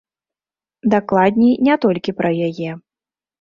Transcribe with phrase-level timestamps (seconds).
[0.93, 2.71] Дакладней, не толькі пра яе.